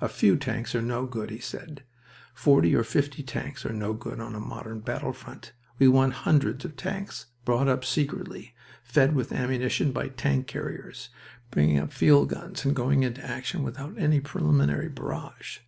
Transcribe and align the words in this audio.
"A 0.00 0.08
few 0.08 0.36
tanks 0.36 0.72
are 0.76 0.80
no 0.80 1.04
good," 1.04 1.30
he 1.30 1.40
said. 1.40 1.82
"Forty 2.32 2.76
or 2.76 2.84
fifty 2.84 3.24
tanks 3.24 3.66
are 3.66 3.72
no 3.72 3.92
good 3.92 4.20
on 4.20 4.36
a 4.36 4.38
modern 4.38 4.78
battle 4.78 5.12
front. 5.12 5.50
We 5.80 5.88
want 5.88 6.12
hundreds 6.12 6.64
of 6.64 6.76
tanks, 6.76 7.26
brought 7.44 7.66
up 7.66 7.84
secretly, 7.84 8.54
fed 8.84 9.16
with 9.16 9.32
ammunition 9.32 9.90
by 9.90 10.10
tank 10.10 10.46
carriers, 10.46 11.08
bringing 11.50 11.80
up 11.80 11.92
field 11.92 12.28
guns 12.28 12.64
and 12.64 12.72
going 12.76 13.02
into 13.02 13.26
action 13.28 13.64
without 13.64 13.98
any 13.98 14.20
preliminary 14.20 14.88
barrage. 14.90 15.58